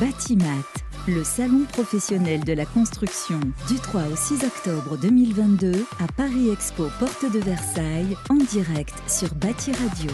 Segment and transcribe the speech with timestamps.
[0.00, 0.62] Batimat,
[1.08, 6.84] le salon professionnel de la construction du 3 au 6 octobre 2022 à Paris Expo
[7.00, 10.10] Porte de Versailles en direct sur Bati Radio.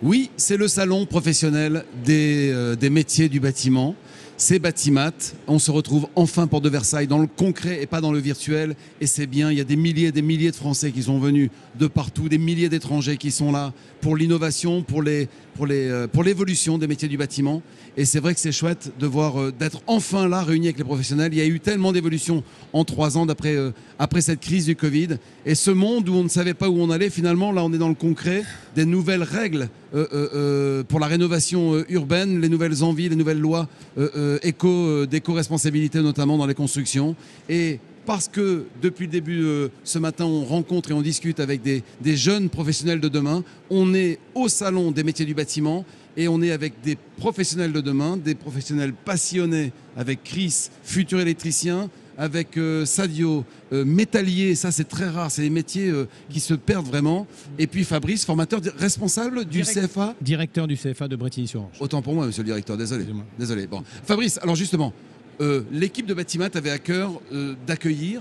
[0.00, 3.96] Oui, c'est le salon professionnel des, euh, des métiers du bâtiment.
[4.36, 5.12] C'est Batimat.
[5.46, 8.74] On se retrouve enfin pour de Versailles dans le concret et pas dans le virtuel.
[9.00, 11.18] Et c'est bien, il y a des milliers et des milliers de Français qui sont
[11.18, 15.88] venus de partout, des milliers d'étrangers qui sont là pour l'innovation, pour les, pour les,
[15.88, 17.62] euh, pour l'évolution des métiers du bâtiment.
[17.96, 20.84] Et c'est vrai que c'est chouette de voir euh, d'être enfin là réunis avec les
[20.84, 21.32] professionnels.
[21.32, 22.42] Il y a eu tellement d'évolutions
[22.72, 25.18] en trois ans d'après euh, après cette crise du Covid.
[25.46, 27.78] Et ce monde où on ne savait pas où on allait, finalement, là, on est
[27.78, 33.16] dans le concret des nouvelles règles pour la rénovation euh, urbaine, les nouvelles envies, les
[33.16, 37.14] nouvelles lois euh, euh, éco, euh, d'éco-responsabilité, notamment dans les constructions.
[37.48, 41.62] Et parce que depuis le début euh, ce matin, on rencontre et on discute avec
[41.62, 41.82] des
[42.16, 45.84] jeunes professionnels de demain, on est au salon des métiers du bâtiment
[46.16, 51.88] et on est avec des professionnels de demain, des professionnels passionnés avec Chris, futur électricien,
[52.18, 56.54] avec euh, Sadio, euh, métallier, ça c'est très rare, c'est des métiers euh, qui se
[56.54, 57.26] perdent vraiment.
[57.58, 60.14] Et puis Fabrice, formateur responsable du Direct- CFA.
[60.20, 61.76] Directeur du CFA de Bretigny-sur-Orge.
[61.80, 63.06] Autant pour moi, monsieur le directeur, désolé.
[63.38, 63.66] Désolé.
[63.66, 63.82] Bon.
[64.04, 64.92] Fabrice, alors justement,
[65.40, 68.20] euh, l'équipe de Batimat avait à cœur euh, d'accueillir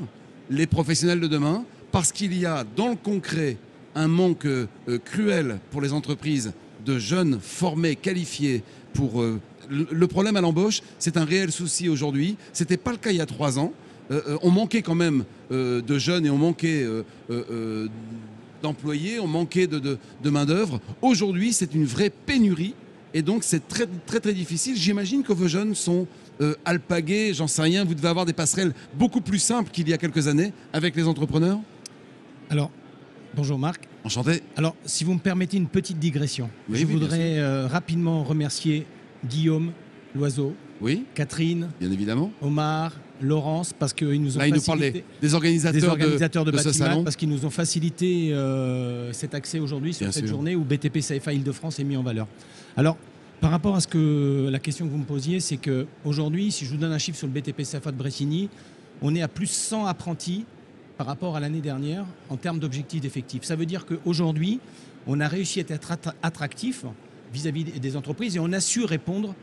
[0.49, 3.57] les professionnels de demain parce qu'il y a dans le concret
[3.95, 4.67] un manque euh,
[5.03, 6.53] cruel pour les entreprises
[6.85, 9.21] de jeunes formés, qualifiés pour.
[9.21, 9.39] le-
[9.69, 12.35] le problème à l'embauche, c'est un réel souci aujourd'hui.
[12.51, 13.71] C'était pas le cas il y a trois ans.
[14.11, 16.83] Euh, euh, on manquait quand même euh, de jeunes et on manquait
[17.29, 17.87] euh,
[18.61, 20.79] d'employés, on manquait de, de- de main-d'œuvre.
[21.01, 22.75] Aujourd'hui, c'est une vraie pénurie
[23.13, 24.75] et donc c'est très, très très difficile.
[24.75, 26.07] J'imagine que vos jeunes sont
[26.65, 27.85] alpagués, j'en sais rien.
[27.85, 31.07] Vous devez avoir des passerelles beaucoup plus simples qu'il y a quelques années avec les
[31.07, 31.59] entrepreneurs.
[32.49, 32.71] Alors,
[33.35, 33.87] bonjour Marc.
[34.03, 34.41] Enchanté.
[34.57, 38.87] Alors, si vous me permettez une petite digression, Oui, je oui, voudrais rapidement remercier
[39.23, 39.71] Guillaume,
[40.15, 42.31] Loiseau, Oui, Catherine, bien évidemment.
[42.41, 45.03] Omar, Laurence, parce qu'ils nous ont Là, il nous parle facilité...
[45.21, 47.03] des, des organisateurs, des organisateurs de, de ce Batimat, salon.
[47.03, 50.35] parce qu'ils nous ont facilité euh, cet accès aujourd'hui sur Bien cette sûr.
[50.35, 52.27] journée où BTP CFA Île-de-France est mis en valeur.
[52.77, 52.97] Alors,
[53.39, 56.65] par rapport à ce que la question que vous me posiez, c'est que aujourd'hui, si
[56.65, 58.49] je vous donne un chiffre sur le BTP CFA de Bressigny,
[59.01, 60.45] on est à plus 100 apprentis
[60.97, 63.43] par rapport à l'année dernière en termes d'objectifs d'effectifs.
[63.43, 64.59] Ça veut dire qu'aujourd'hui,
[65.07, 66.85] on a réussi à être attra- attractif
[67.33, 69.33] vis-à-vis des- des entreprises et on a su répondre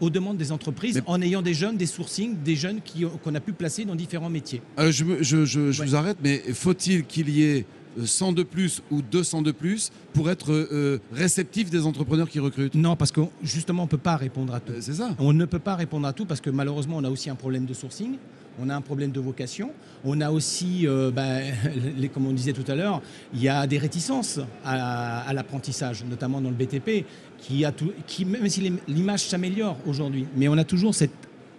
[0.00, 3.34] aux demandes des entreprises Mais- en ayant des jeunes, des sourcings, des jeunes qui- qu'on
[3.34, 4.62] a pu placer dans différents métiers.
[4.78, 5.86] Euh, je me- je- je- je Ouais.
[5.88, 7.64] vous arrête, mais faut-il qu'il y ait
[8.04, 12.74] 100 de plus ou 200 de plus pour être euh, réceptif des entrepreneurs qui recrutent
[12.74, 14.72] Non, parce que justement, on ne peut pas répondre à tout.
[14.72, 15.10] Euh, C'est ça.
[15.18, 17.66] On ne peut pas répondre à tout parce que malheureusement, on a aussi un problème
[17.66, 18.16] de sourcing,
[18.60, 19.70] on a un problème de vocation,
[20.04, 21.10] on a aussi, euh,
[21.96, 23.00] les, comme on disait tout à l'heure,
[23.32, 27.04] il y a des réticences à, à l'apprentissage, notamment dans le BTP,
[27.38, 31.12] qui a tout, qui, même si l'image s'améliore aujourd'hui, mais on a toujours cette,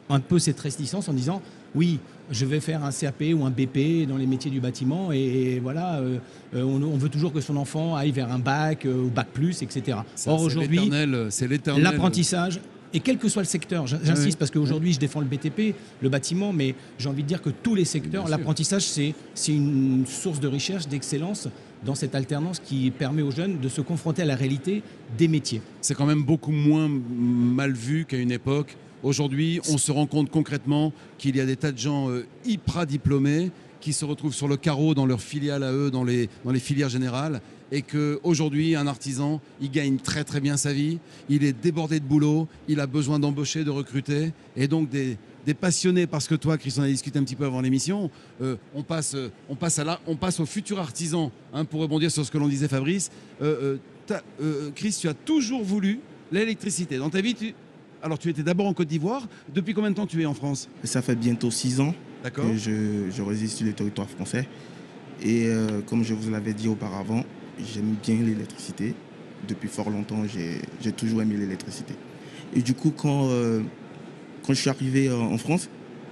[0.09, 1.41] un peu cette réticence en disant
[1.75, 1.99] oui,
[2.31, 5.95] je vais faire un CAP ou un BP dans les métiers du bâtiment et, voilà,
[5.99, 6.17] euh,
[6.55, 9.27] euh, on, on veut toujours que son enfant aille vers un bac euh, ou bac
[9.33, 9.99] plus, etc.
[10.15, 10.91] Ça, Or aujourd'hui,
[11.29, 11.83] c'est l'éternel.
[11.83, 12.59] L'apprentissage,
[12.93, 14.35] et quel que soit le secteur, j- j'insiste oui.
[14.39, 17.75] parce qu'aujourd'hui je défends le BTP, le bâtiment, mais j'ai envie de dire que tous
[17.75, 21.47] les secteurs, l'apprentissage c'est c'est une source de recherche, d'excellence
[21.85, 24.81] dans cette alternance qui permet aux jeunes de se confronter à la réalité
[25.17, 25.61] des métiers.
[25.81, 28.75] c'est quand même beaucoup moins mal vu qu'à une époque.
[29.01, 32.85] Aujourd'hui, on se rend compte concrètement qu'il y a des tas de gens euh, hyper
[32.85, 36.27] diplômés qui se retrouvent sur le carreau dans leurs filiales à eux, dans les,
[36.59, 40.99] filières générales, et qu'aujourd'hui, un artisan, il gagne très très bien sa vie,
[41.29, 45.17] il est débordé de boulot, il a besoin d'embaucher, de recruter, et donc des,
[45.61, 48.11] passionnés, parce que toi, Chris, on a discuté un petit peu avant l'émission,
[48.41, 52.37] euh, on, passe, euh, on, passe au futur artisan, hein, pour rebondir sur ce que
[52.37, 53.09] l'on disait Fabrice.
[54.75, 56.01] Chris, tu as toujours voulu
[56.33, 56.97] l'électricité.
[56.97, 57.55] Dans ta vie, tu...
[58.01, 59.27] Alors tu étais d'abord en Côte d'Ivoire.
[59.53, 60.69] Depuis combien de temps tu es en France?
[60.83, 61.93] Ça fait bientôt six ans
[62.33, 64.47] que je, je réside sur le territoire français.
[65.21, 67.23] Et euh, comme je vous l'avais dit auparavant,
[67.59, 68.93] j'aime bien l'électricité.
[69.47, 71.93] Depuis fort longtemps, j'ai toujours aimé l'électricité.
[72.55, 73.61] Et du coup, quand, euh,
[74.45, 75.69] quand je suis arrivé en France,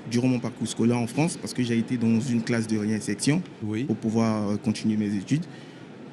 [0.09, 3.41] durant mon parcours scolaire en France, parce que j'ai été dans une classe de réinsertion
[3.63, 3.83] Oui.
[3.83, 5.43] pour pouvoir euh, continuer mes études.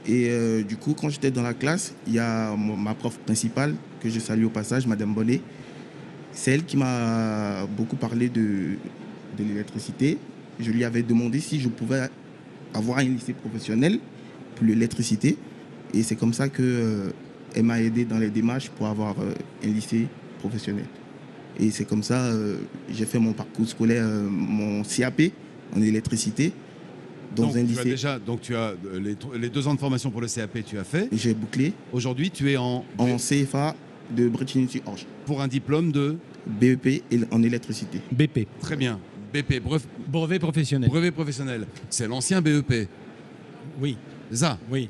[0.07, 3.75] Et euh, du coup, quand j'étais dans la classe, il y a ma prof principale,
[4.01, 5.41] que je salue au passage, Madame Bonnet.
[6.35, 8.77] C'est elle qui m'a beaucoup parlé de,
[9.39, 10.19] de l'électricité.
[10.61, 12.09] Je lui avais demandé si je pouvais
[12.75, 13.99] avoir un lycée professionnel
[14.57, 15.37] pour l'électricité.
[15.93, 17.13] Et c'est comme ça qu'elle
[17.63, 19.33] m'a aidé dans les démarches pour avoir euh,
[19.65, 20.09] un lycée
[20.41, 20.87] professionnel.
[21.59, 22.57] Et c'est comme ça euh,
[22.91, 25.23] j'ai fait mon parcours scolaire, euh, mon CAP
[25.77, 26.53] en électricité
[27.37, 27.85] dans donc, un tu as lycée.
[27.85, 30.79] déjà, donc tu as euh, les, les deux ans de formation pour le CAP, tu
[30.79, 31.09] as fait.
[31.13, 33.75] J'ai bouclé Aujourd'hui, tu es en, en CFA
[34.11, 34.31] de
[35.27, 36.17] pour un diplôme de
[36.47, 38.01] BEP en électricité.
[38.13, 38.47] BP.
[38.61, 39.01] Très bien.
[39.33, 40.89] BP, brevet, brevet professionnel.
[40.89, 41.67] Brevet professionnel.
[41.91, 42.89] C'est l'ancien BEP.
[43.81, 43.97] Oui.
[44.31, 44.89] Ça Oui.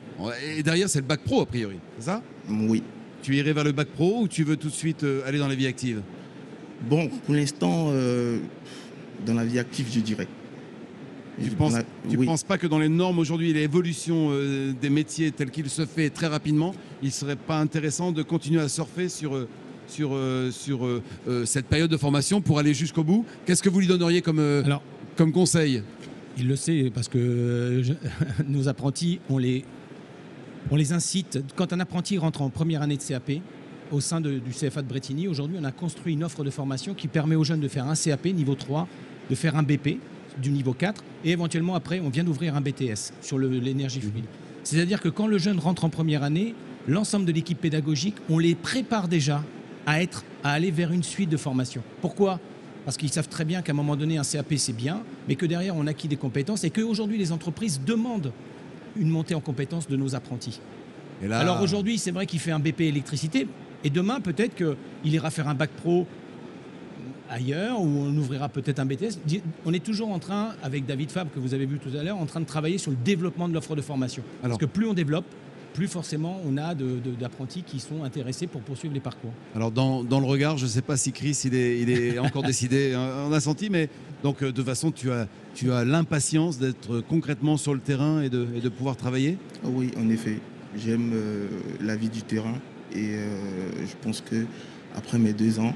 [0.56, 1.76] Et derrière, c'est le bac pro, a priori.
[1.98, 2.82] Ça Oui.
[3.22, 5.48] Tu irais vers le bac pro ou tu veux tout de suite euh, aller dans
[5.48, 6.02] la vie active
[6.82, 8.38] Bon, pour l'instant, euh,
[9.24, 10.28] dans la vie active, je dirais.
[11.42, 11.74] Tu ne penses,
[12.24, 16.10] penses, pas que dans les normes aujourd'hui, l'évolution euh, des métiers tels qu'il se fait
[16.10, 19.46] très rapidement, il ne serait pas intéressant de continuer à surfer sur, euh,
[19.86, 20.88] sur, euh, sur
[21.44, 24.82] cette période de formation pour aller jusqu'au bout Qu'est-ce que vous lui donneriez comme, Alors,
[25.14, 25.82] comme conseil?
[26.38, 27.82] Il le sait parce que
[28.48, 29.66] nos apprentis, on les,
[30.70, 31.38] on les incite.
[31.56, 33.32] Quand un apprenti rentre en première année de CAP,
[33.92, 37.06] au sein du CFA de Bretigny, aujourd'hui, on a construit une offre de formation qui
[37.06, 38.88] permet aux jeunes de faire un CAP niveau 3,
[39.28, 39.98] de faire un BP
[40.38, 44.10] du niveau 4 et éventuellement après on vient d'ouvrir un BTS sur l'énergie mhm.
[44.10, 44.24] fluide.
[44.64, 46.54] C'est-à-dire que quand le jeune rentre en première année,
[46.86, 49.42] l'ensemble de l'équipe pédagogique, on les prépare déjà
[49.86, 51.82] à être à aller vers une suite de formation.
[52.00, 52.40] Pourquoi?
[52.84, 55.46] Parce qu'ils savent très bien qu'à un moment donné, un CAP, c'est bien, mais que
[55.46, 58.32] derrière, on acquis des compétences et qu'aujourd'hui, les entreprises demandent
[58.96, 60.60] une montée en compétences de nos apprentis.
[61.30, 63.46] Alors aujourd'hui, c'est vrai qu'il fait un BP électricité,
[63.82, 66.06] et demain, peut-être qu'il ira faire un bac pro
[67.30, 69.18] ailleurs, où on ouvrira peut-être un BTS.
[69.64, 72.18] On est toujours en train, avec David Fab, que vous avez vu tout à l'heure,
[72.18, 74.22] en train de travailler sur le développement de l'offre de formation.
[74.42, 75.24] Parce que plus on développe,
[75.74, 79.32] plus forcément on a d'apprentis qui sont intéressés pour poursuivre les parcours.
[79.54, 82.42] Alors dans, le regard, je ne sais pas si Chris il est, il est encore
[82.42, 82.94] décidé,
[83.28, 83.90] on a senti, mais
[84.22, 88.22] donc euh, de toute façon tu as, tu as l'impatience d'être concrètement sur le terrain
[88.22, 89.36] et de, de pouvoir travailler?
[89.64, 90.38] Oui, en effet.
[90.76, 91.46] J'aime euh,
[91.80, 92.54] la vie du terrain
[92.92, 93.28] et euh,
[93.80, 94.46] je pense que
[94.96, 95.74] après mes deux ans,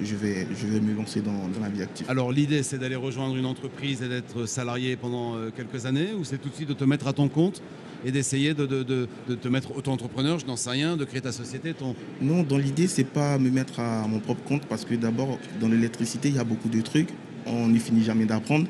[0.00, 2.06] je vais, je vais me lancer dans, la vie active.
[2.08, 6.24] Alors l'idée c'est d'aller rejoindre une entreprise et d'être salarié pendant euh, quelques années ou
[6.24, 7.62] c'est tout de suite de te mettre à ton compte
[8.04, 11.72] et d'essayer de, de, te mettre auto-entrepreneur, je n'en sais rien, de créer ta société
[11.72, 11.96] ton...
[12.20, 15.68] Non, dans l'idée c'est pas me mettre à mon propre compte parce que d'abord dans
[15.68, 17.08] l'électricité il y a beaucoup de trucs,
[17.46, 18.66] on n'y finit jamais d'apprendre.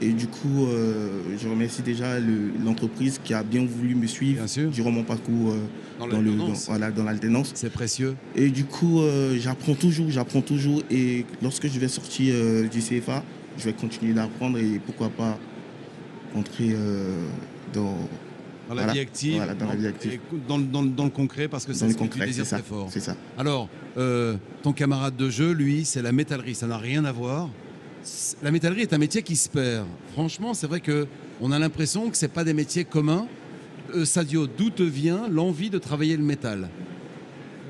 [0.00, 2.20] Et du coup, euh, je remercie déjà
[2.64, 7.52] l'entreprise qui a bien voulu me suivre durant mon parcours euh, dans, l'alternance.
[7.54, 8.14] C'est précieux.
[8.36, 10.82] Et du coup, euh, j'apprends toujours, j'apprends toujours.
[10.90, 12.34] Et lorsque je vais sortir
[12.70, 13.24] du CFA,
[13.58, 15.36] je vais continuer d'apprendre et pourquoi pas
[16.36, 16.76] entrer
[17.74, 17.96] dans,
[18.72, 19.42] la vie active,
[20.46, 22.88] dans, dans, le concret, parce que c'est ce que tu désires très fort.
[22.90, 23.16] C'est ça.
[23.36, 23.68] Alors,
[24.62, 26.54] ton camarade de jeu, lui, c'est la métallerie.
[26.54, 27.50] Ça n'a rien à voir
[28.42, 29.86] la métallerie est un métier qui se perd.
[30.12, 33.26] Franchement, c'est vrai qu'on a l'impression que ce pas des métiers communs.
[33.94, 36.68] Euh, Sadio, d'où te vient l'envie de travailler le métal?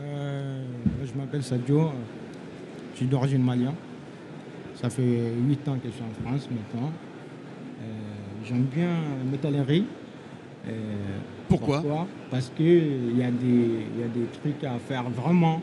[0.01, 0.65] Euh,
[1.05, 1.91] Je m'appelle Sadio,
[2.93, 3.75] je suis d'origine malienne.
[4.81, 6.91] Ça fait 8 ans que je suis en France maintenant.
[6.91, 7.85] Euh,
[8.45, 8.89] j'aime bien
[9.19, 9.85] la métallerie.
[11.49, 15.63] pourquoi, Parce qu'il y, y, a des trucs à faire vraiment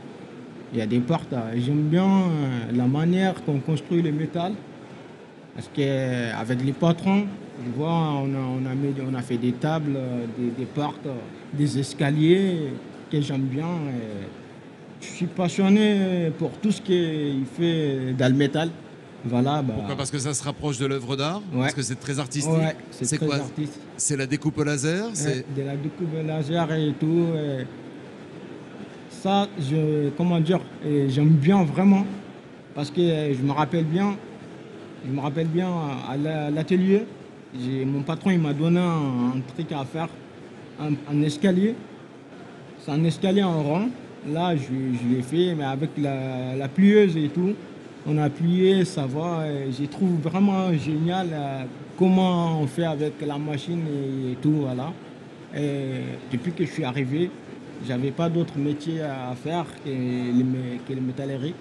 [0.75, 1.33] il y a des portes.
[1.55, 4.53] J'aime bien euh, la manière qu'on construit le métal.
[5.55, 7.25] Parce qu'avec les patrons,
[7.79, 11.07] on, on, a, mis, on a fait des tables, euh, des, portes,
[11.53, 12.73] des escaliers
[13.09, 13.69] que j'aime bien.
[14.99, 18.69] Je suis passionné pour tout ce qu'il fait dans le métal.
[19.23, 19.73] Voilà, bah.
[19.77, 19.95] Pourquoi?
[19.95, 21.41] Parce que ça se rapproche de l'œuvre d'art?
[21.53, 22.51] Parce que c'est très artistique
[22.91, 23.37] C'est quoi?
[23.95, 25.05] C'est la découpe laser?
[25.55, 27.27] De la découpe laser et tout
[29.25, 30.59] ça, je, comment dire,
[31.07, 32.05] j'aime bien vraiment
[32.75, 34.15] parce que je me rappelle bien,
[35.03, 35.67] je me rappelle bien
[36.07, 36.15] à
[36.51, 37.05] l'atelier,
[37.87, 40.09] mon patron il m'a donné un, truc à faire,
[40.79, 41.73] un, escalier.
[42.77, 43.89] C'est un escalier en rond.
[44.31, 47.53] Là, je, l'ai fait, mais avec la, plieuse et tout.
[48.05, 49.45] On a plié, ça va.
[49.71, 51.63] Je trouve vraiment génial euh,
[51.97, 53.81] comment on fait avec la machine
[54.31, 54.93] et, tout, voilà.
[55.57, 57.31] Et depuis que je suis arrivé,
[57.87, 61.53] j'avais pas d'autre métier à faire que les, métallerie.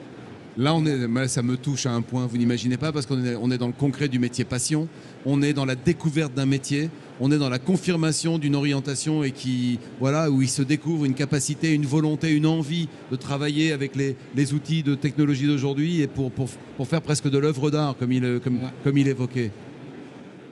[0.56, 3.35] Là, on est, ça me touche à un point, vous n'imaginez pas, parce qu'on est,
[3.35, 4.87] on est dans le concret du métier passion,
[5.26, 6.90] on est dans la découverte d'un métier,
[7.21, 11.14] on est dans la confirmation d'une orientation et qui, voilà, où il se découvre une
[11.14, 16.30] capacité, une volonté, une envie de travailler avec les, outils de technologie d'aujourd'hui et pour,
[16.30, 16.49] pour,
[16.87, 19.50] faire presque de l'œuvre d'art, comme il, comme, comme il évoquait.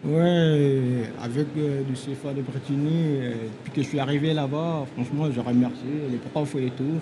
[0.05, 5.31] Ouais, avec euh, du CFA de Bretigny, euh, depuis que je suis arrivé là-bas, franchement,
[5.31, 5.77] je remercie
[6.11, 6.99] les profs et tout.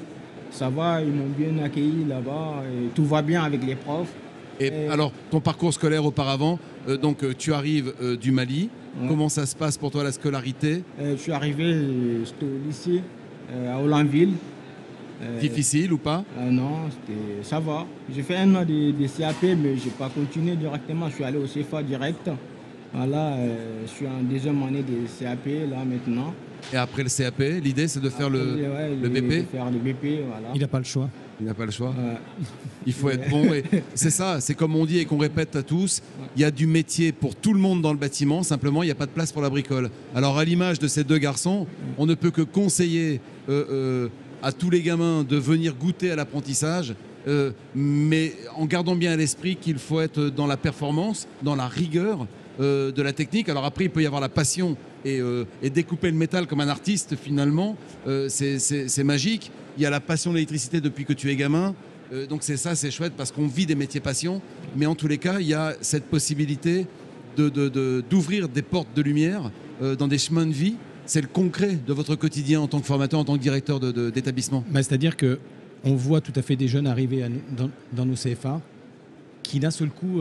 [0.51, 4.13] Ça va, ils m'ont bien accueilli là-bas, et tout va bien avec les profs.
[4.59, 8.69] Et, alors, ton parcours scolaire auparavant, euh, donc tu arrives du Mali.
[9.09, 10.83] Comment ça se passe pour toi la scolarité?
[11.01, 11.73] Je suis arrivé,
[12.25, 13.03] j'étais au lycée
[13.73, 14.33] à Hollandville.
[15.41, 16.25] Difficile ou pas?
[16.51, 16.89] Non,
[17.43, 17.87] ça va.
[18.13, 21.09] J'ai fait un an de, de CAP, mais je n'ai pas continué directement.
[21.09, 22.29] Je suis allé au CFA direct.
[22.93, 26.35] Voilà, euh, je suis en deuxième année de CAP là maintenant.
[26.73, 28.57] Et après le CAP, l'idée c'est de faire le,
[29.01, 31.09] le, BP faire le BP, Il n'a pas le choix.
[31.41, 31.91] Il n'a pas le choix.
[31.91, 32.45] Ouais.
[32.87, 33.47] Il faut être bon.
[33.95, 36.03] C'est ça, c'est comme on dit et qu'on répète à tous,
[36.37, 38.93] il y a du métier pour tout le monde dans le bâtiment, simplement il n'y
[38.93, 39.91] a pas de place pour la bricole.
[40.15, 41.67] Alors à l'image de ces deux garçons,
[41.97, 44.09] on ne peut que conseiller euh, euh,
[44.43, 46.95] à tous les gamins de venir goûter à l'apprentissage,
[47.29, 51.69] euh, mais en gardant bien à l'esprit qu'il faut être dans la performance, dans la
[51.69, 52.27] rigueur
[52.59, 53.49] euh, de la technique.
[53.49, 56.69] Alors après, il peut y avoir la passion et, euh, découper le métal comme un
[56.69, 57.77] artiste finalement,
[58.07, 59.51] euh, c'est- magique.
[59.77, 61.75] Il y a la passion de l'électricité depuis que tu es gamin.
[62.29, 64.43] Donc c'est ça, c'est chouette parce qu'on vit des métiers passion.
[64.77, 66.87] Mais en tous les cas, il y a cette possibilité
[67.37, 70.75] d'ouvrir de, des portes de lumière dans des chemins de vie.
[71.07, 74.65] C'est le concret de votre quotidien en tant que formateur, en tant que directeur d'établissement.
[74.75, 75.39] C'est-à-dire que
[75.85, 77.25] on voit tout à fait des jeunes arriver
[77.57, 78.61] dans, dans nos CFA
[79.45, 80.21] qui d'un seul coup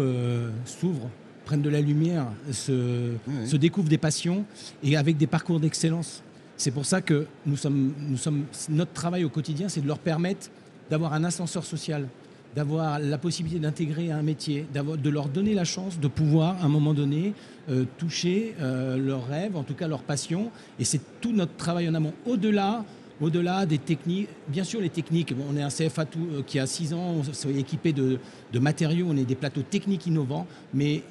[0.66, 1.10] s'ouvrent,
[1.50, 4.46] prennent de la lumière, se, découvrent des passions
[4.84, 6.22] et avec des parcours d'excellence.
[6.58, 9.98] C'est pour ça que nous sommes, nous sommes, notre travail au quotidien, c'est de leur
[9.98, 10.52] permettre
[10.92, 12.08] d'avoir un ascenseur social,
[12.56, 16.70] d'avoir la possibilité d'intégrer un métier, de leur donner la chance de pouvoir, à un
[16.70, 17.34] moment donné,
[17.72, 20.52] euh, toucher euh, leurs rêves, en tout cas leurs passions.
[20.78, 22.14] Et c'est tout notre travail en amont.
[22.28, 22.86] Au-delà
[23.22, 26.66] au-delà des techniques, bien sûr les techniques, on est un CFA tout, euh, qui a
[26.66, 28.18] 6 ans, on est équipé de,
[28.54, 31.04] de matériaux, on est des plateaux techniques innovants, mais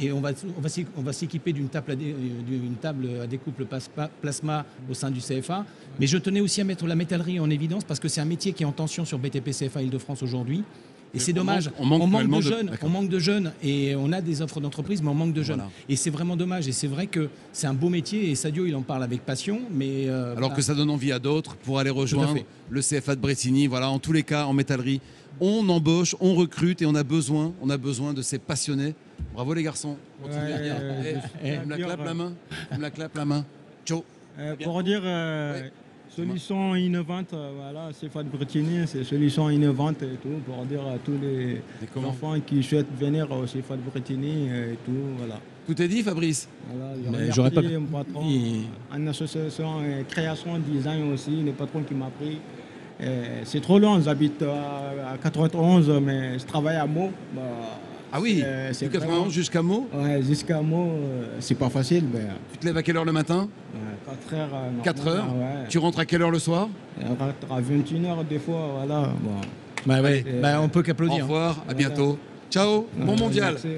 [0.00, 5.64] et on va, s'équiper d'une table, à euh, plasma, plasma au sein du CFA.
[5.98, 8.52] Mais je tenais aussi à mettre la métallerie en évidence parce que c'est un métier
[8.52, 10.64] qui est en tension sur BTP CFA Île-de-France aujourd'hui.
[11.12, 11.66] Et c'est On dommage.
[11.66, 12.70] manque- on manque de de- jeunes.
[12.82, 15.56] on manque de jeunes et on a des offres d'entreprise, mais on manque de jeunes.
[15.56, 15.70] Voilà.
[15.88, 16.68] Et c'est vraiment dommage.
[16.68, 19.60] Et c'est vrai que c'est un beau métier et Sadio il en parle avec passion,
[19.72, 22.36] mais euh, Alors bah, que ça donne envie à d'autres pour aller rejoindre
[22.68, 23.66] le CFA de Bretigny.
[23.66, 25.00] Voilà, en tous les cas, en métallerie,
[25.40, 28.94] on embauche, on recrute et on a besoin, on a besoin de ces passionnés.
[29.34, 29.96] Bravo les garçons.
[30.22, 32.32] Continuez Ouais, euh, tu me la sûr, la main
[32.70, 33.44] Tu me la clapes la main
[33.84, 34.04] Ciao.
[34.38, 35.72] Euh, pour dire euh, Ouais.
[36.14, 37.90] Solution innovante, euh, voilà,
[38.24, 41.60] de Bretigny, c'est solution innovante et tout, pour dire à tous les
[42.04, 45.36] enfants qui souhaitent venir au CFA de Bretigny et tout, voilà.
[45.66, 50.58] Tout est dit Fabrice Voilà, Mais j'aurais pas- mon patron, Il- en association et création
[50.58, 52.38] design aussi, le patron qui m'a pris.
[53.02, 57.10] Euh, C'est trop loin, j'habite à, à 91, mais je travaille à Meaux.
[57.34, 57.40] Bah,
[58.12, 59.88] Ah oui, c'est- c'est du 91 vraiment- jusqu'à Meaux.
[59.94, 63.12] Ouais, jusqu'à Meaux, euh, c'est pas facile, mais Tu te lèves à quelle heure le
[63.12, 63.48] matin
[64.04, 64.48] 4 heures.
[64.52, 65.68] euh, 4 normalement, heures ouais.
[65.68, 66.68] Tu rentres à quelle heure le soir
[67.00, 69.12] Et on rentre à 21h des fois, voilà.
[69.22, 69.30] Bon.
[69.86, 71.22] bah ouais, bah, on peut Au qu'applaudir.
[71.24, 71.74] revoir, à Voilà.
[71.78, 72.18] bientôt.
[72.50, 73.54] Ciao, bon Euh, mondial.
[73.54, 73.68] merci.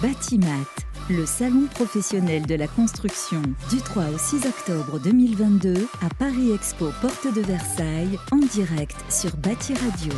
[0.00, 0.64] Batimat,
[1.10, 6.90] le salon professionnel de la construction du 3 au 6 octobre 2022 à Paris Expo
[7.00, 10.12] Porte de Versailles en direct sur Bâti Radio.